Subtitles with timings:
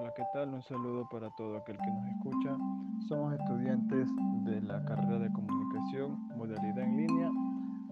[0.00, 0.54] Hola, ¿qué tal?
[0.54, 2.56] Un saludo para todo aquel que nos escucha.
[3.06, 4.08] Somos estudiantes
[4.44, 7.30] de la carrera de comunicación, modalidad en línea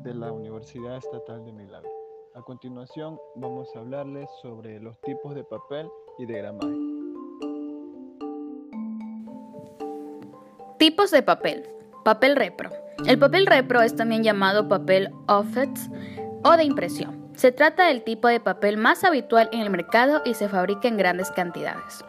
[0.04, 1.90] de la Universidad Estatal de Milagro.
[2.34, 5.86] A continuación vamos a hablarles sobre los tipos de papel
[6.18, 6.76] y de gramaje.
[10.78, 11.68] Tipos de papel.
[12.06, 12.70] Papel repro.
[13.06, 15.78] El papel repro es también llamado papel offset
[16.42, 17.17] o de impresión.
[17.38, 20.96] Se trata del tipo de papel más habitual en el mercado y se fabrica en
[20.96, 22.04] grandes cantidades.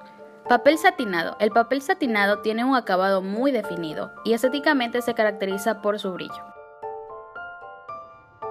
[0.49, 1.37] Papel satinado.
[1.39, 6.43] El papel satinado tiene un acabado muy definido y estéticamente se caracteriza por su brillo.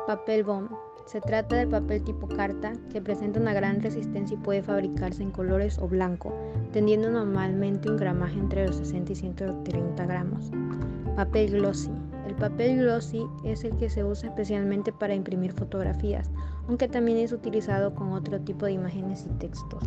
[0.06, 0.70] Papel bond.
[1.04, 5.32] Se trata del papel tipo carta que presenta una gran resistencia y puede fabricarse en
[5.32, 6.32] colores o blanco,
[6.72, 10.52] teniendo normalmente un gramaje entre los 60 y 130 gramos.
[11.16, 11.90] Papel glossy.
[12.28, 16.30] El papel glossy es el que se usa especialmente para imprimir fotografías,
[16.68, 19.82] aunque también es utilizado con otro tipo de imágenes y textos.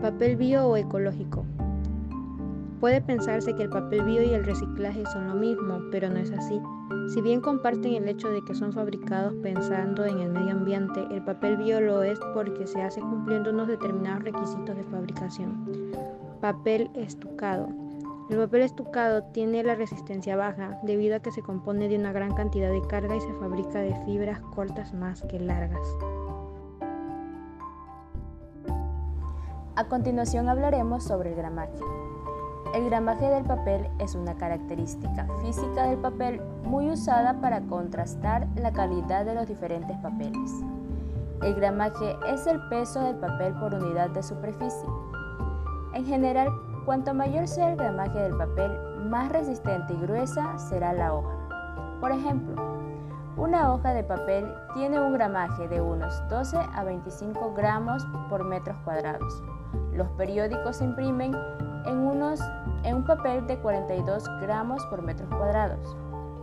[0.00, 1.44] Papel bio o ecológico.
[2.80, 6.30] Puede pensarse que el papel bio y el reciclaje son lo mismo, pero no es
[6.30, 6.60] así.
[7.12, 11.22] Si bien comparten el hecho de que son fabricados pensando en el medio ambiente, el
[11.24, 15.66] papel bio lo es porque se hace cumpliendo unos determinados requisitos de fabricación.
[16.40, 17.68] Papel estucado.
[18.28, 22.34] El papel estucado tiene la resistencia baja debido a que se compone de una gran
[22.34, 25.86] cantidad de carga y se fabrica de fibras cortas más que largas.
[29.76, 31.78] A continuación hablaremos sobre el gramaje.
[32.74, 38.72] El gramaje del papel es una característica física del papel muy usada para contrastar la
[38.72, 40.52] calidad de los diferentes papeles.
[41.42, 44.88] El gramaje es el peso del papel por unidad de superficie.
[45.94, 46.50] En general,
[46.88, 48.72] Cuanto mayor sea el gramaje del papel,
[49.10, 51.36] más resistente y gruesa será la hoja.
[52.00, 52.56] Por ejemplo,
[53.36, 58.78] una hoja de papel tiene un gramaje de unos 12 a 25 gramos por metros
[58.84, 59.42] cuadrados.
[59.92, 61.36] Los periódicos se imprimen
[61.84, 62.40] en, unos,
[62.84, 65.94] en un papel de 42 gramos por metros cuadrados,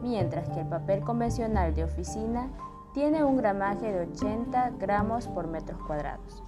[0.04, 2.52] mientras que el papel convencional de oficina
[2.94, 6.44] tiene un gramaje de 80 gramos por metros cuadrados.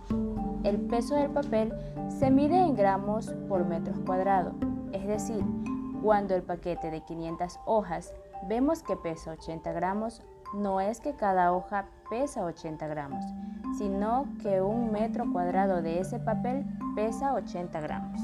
[0.68, 1.74] El peso del papel
[2.10, 4.54] se mide en gramos por metros cuadrados,
[4.92, 5.42] es decir,
[6.04, 8.14] cuando el paquete de 500 hojas
[8.50, 10.22] vemos que pesa 80 gramos,
[10.54, 13.24] no es que cada hoja pesa 80 gramos,
[13.78, 16.66] sino que un metro cuadrado de ese papel
[16.98, 18.20] pesa 80 gramos.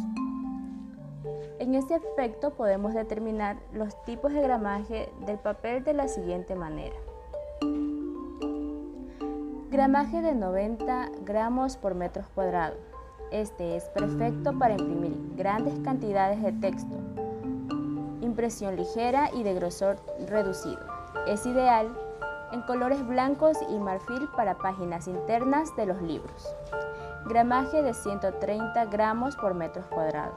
[1.60, 6.98] En este aspecto podemos determinar los tipos de gramaje del papel de la siguiente manera.
[9.74, 12.76] Gramaje de 90 gramos por metro cuadrado.
[13.32, 16.96] Este es perfecto para imprimir grandes cantidades de texto.
[18.22, 19.98] Impresión ligera y de grosor
[20.28, 20.80] reducido.
[21.28, 21.88] Es ideal
[22.52, 26.56] en colores blancos y marfil para páginas internas de los libros.
[27.26, 30.36] Gramaje de 130 gramos por metro cuadrado.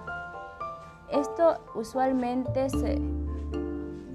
[1.12, 3.02] Esto usualmente se,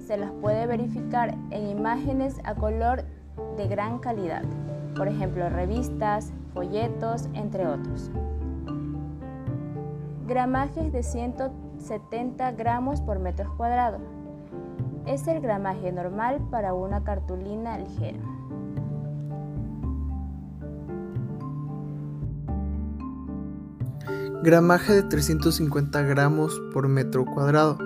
[0.04, 3.04] se las puede verificar en imágenes a color
[3.56, 4.42] de gran calidad
[4.96, 8.10] por ejemplo revistas, folletos, entre otros.
[10.26, 13.98] Gramajes de 170 gramos por metro cuadrado.
[15.06, 18.18] Es el gramaje normal para una cartulina ligera.
[24.42, 27.78] Gramaje de 350 gramos por metro cuadrado.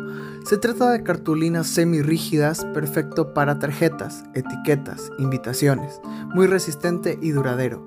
[0.47, 6.01] Se trata de cartulinas semirrígidas, perfecto para tarjetas, etiquetas, invitaciones,
[6.35, 7.87] muy resistente y duradero.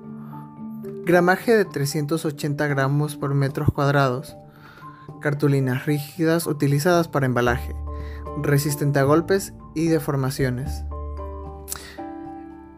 [1.04, 4.36] Gramaje de 380 gramos por metros cuadrados.
[5.20, 7.74] Cartulinas rígidas utilizadas para embalaje,
[8.40, 10.84] resistente a golpes y deformaciones.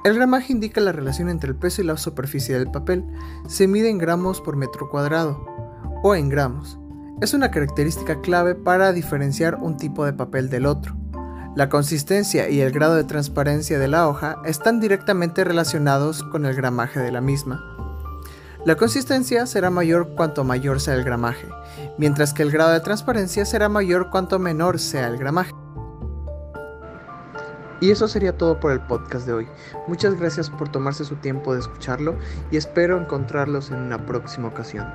[0.04, 3.04] El gramaje indica la relación entre el peso y la superficie del papel.
[3.46, 5.51] Se mide en gramos por metro cuadrado
[6.02, 6.78] o en gramos.
[7.20, 10.96] Es una característica clave para diferenciar un tipo de papel del otro.
[11.54, 16.54] La consistencia y el grado de transparencia de la hoja están directamente relacionados con el
[16.54, 17.62] gramaje de la misma.
[18.64, 21.46] La consistencia será mayor cuanto mayor sea el gramaje,
[21.98, 25.52] mientras que el grado de transparencia será mayor cuanto menor sea el gramaje.
[27.80, 29.48] Y eso sería todo por el podcast de hoy.
[29.88, 32.16] Muchas gracias por tomarse su tiempo de escucharlo
[32.52, 34.86] y espero encontrarlos en una próxima ocasión.